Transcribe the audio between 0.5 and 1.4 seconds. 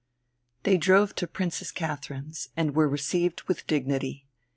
They drove to